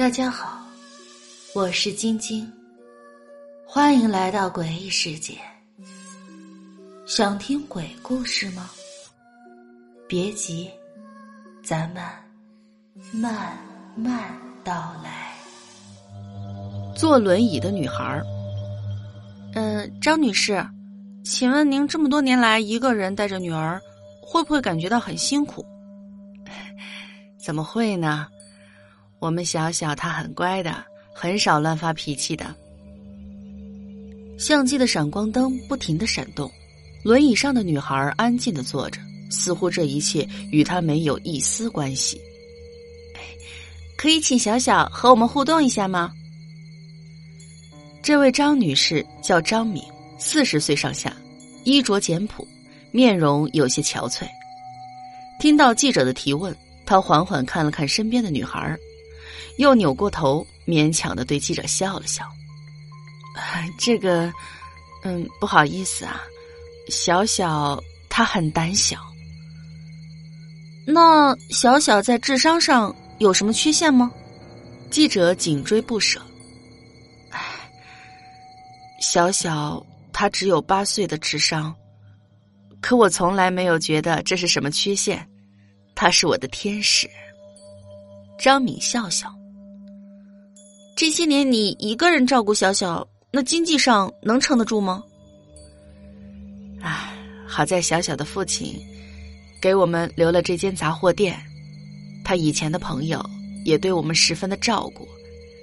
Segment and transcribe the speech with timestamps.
[0.00, 0.66] 大家好，
[1.54, 2.50] 我是晶晶，
[3.66, 5.34] 欢迎来到诡异世界。
[7.04, 8.70] 想听鬼故事吗？
[10.08, 10.70] 别急，
[11.62, 12.02] 咱们
[13.12, 13.58] 慢
[13.94, 14.32] 慢
[14.64, 15.34] 道来。
[16.96, 18.24] 坐轮椅的女孩儿，
[19.52, 20.66] 嗯，张女士，
[21.26, 23.78] 请问您这么多年来一个人带着女儿，
[24.22, 25.62] 会不会感觉到很辛苦？
[27.38, 28.26] 怎么会呢？
[29.20, 32.54] 我们小小他很乖的，很少乱发脾气的。
[34.38, 36.50] 相机的闪光灯不停的闪动，
[37.04, 38.98] 轮椅上的女孩安静的坐着，
[39.30, 42.18] 似乎这一切与她没有一丝关系。
[43.98, 46.10] 可以请小小和我们互动一下吗？
[48.02, 49.84] 这位张女士叫张敏，
[50.18, 51.14] 四十岁上下，
[51.64, 52.48] 衣着简朴，
[52.90, 54.26] 面容有些憔悴。
[55.38, 58.74] 听到记者的提问，她缓缓看了看身边的女孩
[59.56, 62.24] 又扭过头，勉强的对记者笑了笑。
[63.78, 64.32] 这个，
[65.02, 66.20] 嗯，不好意思啊，
[66.88, 68.98] 小小他很胆小。
[70.86, 74.10] 那小小在智商上有什么缺陷吗？
[74.90, 76.20] 记者紧追不舍。
[79.00, 81.74] 小小他只有八岁的智商，
[82.80, 85.26] 可我从来没有觉得这是什么缺陷，
[85.94, 87.08] 他是我的天使。
[88.40, 89.30] 张敏笑笑。
[90.96, 95.04] 这些年你一个人照顾小小，那经济上能撑得住吗？
[96.80, 97.12] 唉，
[97.46, 98.80] 好在小小的父亲
[99.60, 101.38] 给我们留了这间杂货店，
[102.24, 103.22] 他以前的朋友
[103.66, 105.06] 也对我们十分的照顾，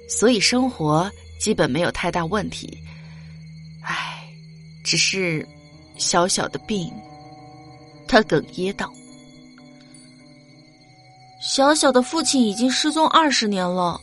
[0.08, 2.78] 所以生活基本没有太大问题。
[3.82, 4.22] 唉，
[4.84, 5.44] 只是
[5.96, 6.92] 小小的病，
[8.06, 8.92] 他哽咽道
[11.40, 14.00] ：“小小的父亲已经失踪二十年了。”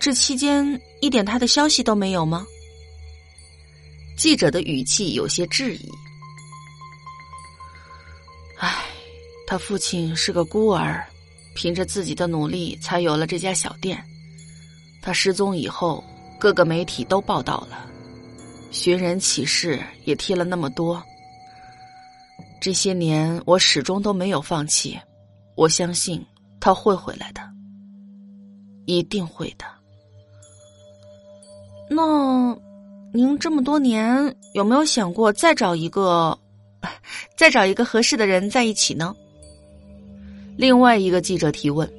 [0.00, 2.44] 这期间一点他的消息都没有吗？
[4.16, 5.88] 记者的语气有些质疑。
[8.58, 8.84] 唉，
[9.46, 11.06] 他父亲是个孤儿，
[11.54, 14.04] 凭着自己的努力才有了这家小店。
[15.00, 16.02] 他失踪以后，
[16.38, 17.88] 各个媒体都报道了，
[18.72, 21.00] 寻人启事也贴了那么多。
[22.60, 24.98] 这些年我始终都没有放弃，
[25.56, 26.24] 我相信
[26.62, 27.40] 他会回来的，
[28.86, 29.64] 一定会的。
[31.90, 32.56] 那，
[33.12, 36.38] 您这么多年有没有想过再找一个，
[37.36, 39.12] 再找一个合适的人在一起呢？
[40.56, 41.92] 另外一个记者提问。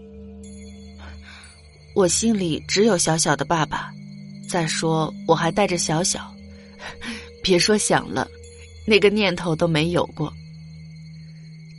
[1.94, 3.92] 我心里只有小小的爸爸，
[4.50, 6.34] 再说我还带着小小，
[7.44, 8.26] 别说想了，
[8.88, 10.32] 那个念头都没有过。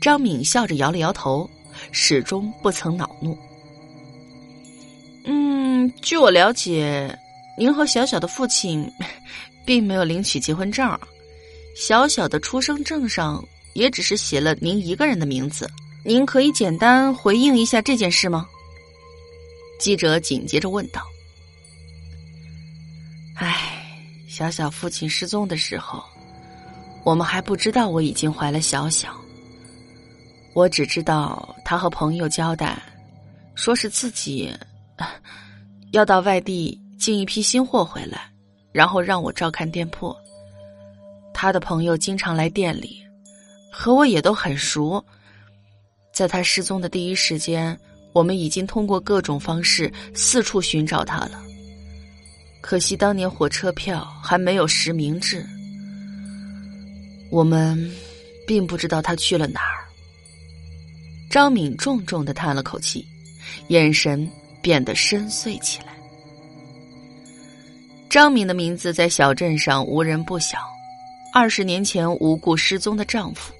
[0.02, 1.48] 张敏笑着摇了摇头，
[1.94, 3.38] 始终不曾恼怒。
[5.24, 7.16] 嗯，据我了解。
[7.56, 8.90] 您和小小的父亲，
[9.64, 10.98] 并没有领取结婚证，
[11.76, 13.42] 小小的出生证上
[13.74, 15.70] 也只是写了您一个人的名字。
[16.04, 18.48] 您可以简单回应一下这件事吗？
[19.78, 21.00] 记者紧接着问道。
[23.36, 23.86] 唉，
[24.28, 26.02] 小小父亲失踪的时候，
[27.04, 29.16] 我们还不知道我已经怀了小小。
[30.54, 32.80] 我只知道他和朋友交代，
[33.54, 34.50] 说是自己
[35.92, 36.80] 要到外地。
[36.96, 38.32] 进一批新货回来，
[38.72, 40.16] 然后让我照看店铺。
[41.34, 43.02] 他的朋友经常来店里，
[43.70, 45.04] 和我也都很熟。
[46.14, 47.78] 在他失踪的第一时间，
[48.14, 51.42] 我们已经通过各种方式四处寻找他了。
[52.62, 55.44] 可惜当年火车票还没有实名制，
[57.30, 57.92] 我们
[58.46, 59.83] 并不知道他去了哪儿。
[61.34, 63.04] 张敏重重的叹了口气，
[63.66, 64.24] 眼神
[64.62, 65.86] 变得深邃起来。
[68.08, 70.58] 张敏的名字在小镇上无人不晓。
[71.32, 73.52] 二十年前无故失踪的丈夫，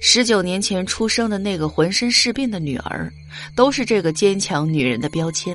[0.00, 3.12] 十九年前出生的那个浑身是病的女儿，
[3.56, 5.52] 都是这个坚强女人的标签。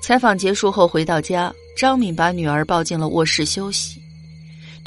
[0.00, 3.97] 采访结束后回到家，张敏把女儿抱进了卧室休息。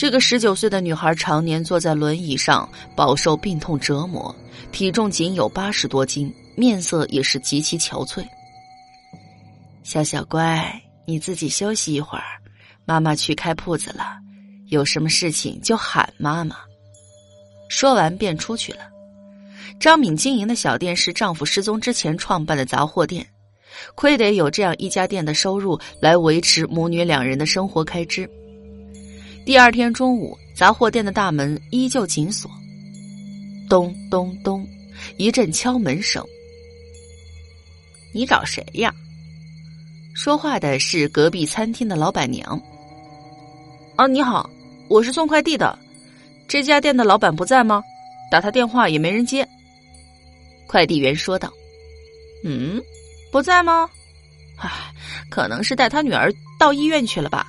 [0.01, 4.35] 这个十九岁的女孩常年坐在轮椅上，饱受病痛折磨，
[4.71, 8.25] 体重仅有八十多斤，面色也是极其憔悴。
[9.83, 10.73] 小小乖。
[11.05, 12.23] 你自己休息一会儿，
[12.83, 14.17] 妈妈去开铺子了，
[14.69, 16.55] 有什么事情就喊妈妈。
[17.69, 18.79] 说完便出去了。
[19.79, 23.23] 张敏经营的小店是丈夫失踪之前创办的杂货店，
[23.93, 28.27] 亏得有这样一家店的收入来维持母女两人的生活开支。
[29.43, 32.49] 第二天中午，杂货店的大门依旧紧锁，
[33.67, 34.67] 咚咚咚，
[35.17, 36.23] 一阵敲门声。
[38.13, 38.93] 你找谁呀？
[40.13, 42.61] 说话的是隔壁餐厅的老板娘。
[43.95, 44.47] 啊，你好，
[44.87, 45.77] 我是送快递的，
[46.47, 47.81] 这家店的老板不在吗？
[48.29, 49.47] 打他电话也没人接。
[50.67, 51.51] 快递员说道
[52.45, 52.81] ：“嗯，
[53.31, 53.89] 不在吗？
[54.57, 54.69] 唉，
[55.31, 57.47] 可能是带他女儿到医院去了吧。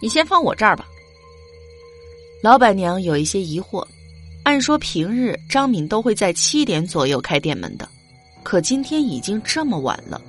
[0.00, 0.86] 你先放我这儿吧。”
[2.42, 3.86] 老板娘有一些疑惑，
[4.42, 7.88] 按说平日张敏都会在七点左右开店门的，
[8.42, 10.20] 可今天已经这么晚了，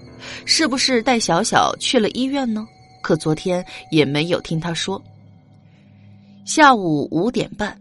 [0.45, 2.68] 是不是带小小去了医院呢？
[3.01, 5.01] 可昨天也没有听他说。
[6.45, 7.75] 下午五点半，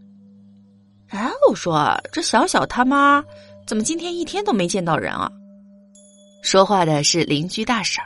[1.08, 3.22] 哎，我说这小小他妈
[3.66, 5.30] 怎么今天一天都没见到人啊？
[6.42, 8.02] 说话的是邻居大婶。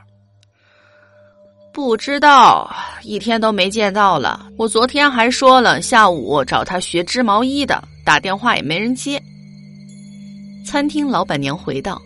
[1.76, 4.48] 不知道，一天都没见到了。
[4.56, 9.22] 我昨天还说了下午找他学织毛衣的，打电话也没人接。
[10.64, 12.00] 餐厅老板娘回道：“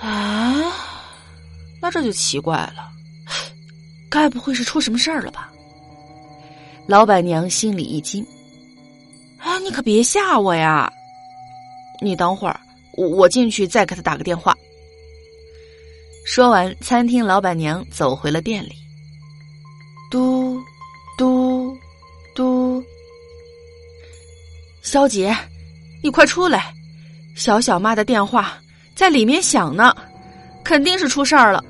[0.00, 0.72] 啊，
[1.78, 2.88] 那这就奇怪了，
[4.08, 5.52] 该不会是出什么事儿了吧？”
[6.88, 8.26] 老板娘心里一惊
[9.44, 10.90] ：“哎，你可别吓我呀！
[12.00, 12.58] 你等会儿，
[12.92, 14.56] 我我进去再给他打个电话。”
[16.32, 18.70] 说完，餐厅老板娘走回了店里。
[20.12, 20.62] 嘟，
[21.18, 21.76] 嘟，
[22.36, 22.80] 嘟。
[24.80, 25.36] 肖杰，
[26.04, 26.72] 你快出来！
[27.34, 28.56] 小小妈的电话
[28.94, 29.92] 在里面响呢，
[30.62, 31.64] 肯定是出事儿了。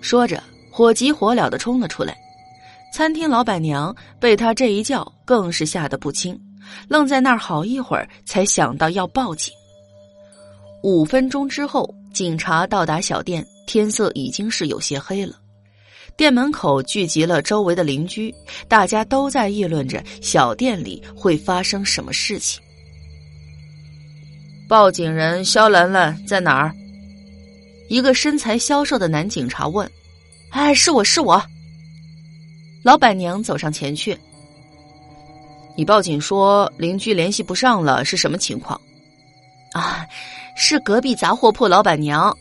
[0.00, 2.18] 说着，火急火燎的冲了出来。
[2.92, 6.36] 餐厅老板娘被他这一叫，更是吓得不轻，
[6.88, 9.54] 愣在那儿好一会儿，才想到要报警。
[10.82, 11.88] 五分钟之后。
[12.12, 15.36] 警察到达小店，天色已经是有些黑了。
[16.16, 18.34] 店门口聚集了周围的邻居，
[18.66, 22.60] 大家都在议论着小店里会发生什么事情。
[24.68, 26.74] 报警人肖兰兰在哪儿？
[27.88, 29.88] 一个身材消瘦的男警察问。
[30.50, 31.40] “哎，是我是我。”
[32.82, 34.18] 老板娘走上前去。
[35.76, 38.78] “你报警说邻居联系不上了，是什么情况？”
[39.72, 40.06] 啊。
[40.60, 42.36] 是隔壁杂货铺老板娘，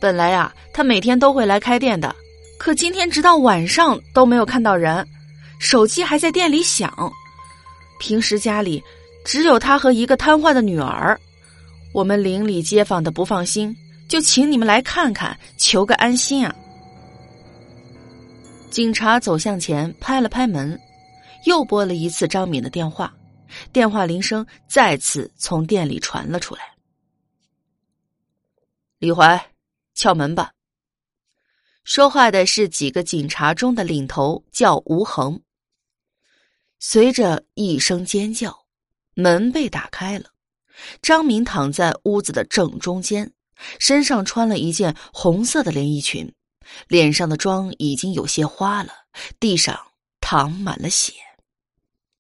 [0.00, 2.12] 本来呀，她每天都会来开店的，
[2.58, 5.06] 可今天直到晚上都没有看到人，
[5.60, 6.92] 手机还在店里响。
[8.00, 8.82] 平时家里
[9.24, 11.16] 只有她和一个瘫痪的女儿，
[11.92, 13.72] 我们邻里街坊的不放心，
[14.08, 16.52] 就请你们来看看，求个安心啊。
[18.68, 20.76] 警察走向前，拍了拍门，
[21.44, 23.12] 又拨了一次张敏的电话，
[23.72, 26.62] 电话铃声再次从店里传了出来。
[29.00, 29.52] 李怀，
[29.94, 30.52] 敲门吧。
[31.84, 35.40] 说话的是几个警察中的领头，叫吴恒。
[36.78, 38.66] 随着一声尖叫，
[39.14, 40.26] 门被打开了。
[41.00, 43.32] 张明躺在屋子的正中间，
[43.78, 46.30] 身上穿了一件红色的连衣裙，
[46.86, 48.92] 脸上的妆已经有些花了，
[49.38, 49.80] 地上
[50.20, 51.14] 淌满了血。